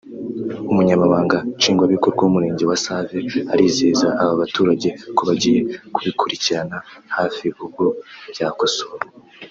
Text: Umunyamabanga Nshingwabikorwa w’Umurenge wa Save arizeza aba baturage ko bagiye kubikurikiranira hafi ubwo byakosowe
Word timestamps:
Umunyamabanga 0.71 1.37
Nshingwabikorwa 1.57 2.21
w’Umurenge 2.21 2.63
wa 2.69 2.77
Save 2.85 3.17
arizeza 3.53 4.07
aba 4.21 4.33
baturage 4.41 4.89
ko 5.15 5.21
bagiye 5.29 5.59
kubikurikiranira 5.93 6.79
hafi 7.17 7.45
ubwo 7.63 7.85
byakosowe 8.33 8.97